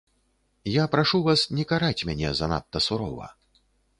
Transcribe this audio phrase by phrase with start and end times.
[0.81, 3.29] Я прашу вас не караць мяне занадта сурова.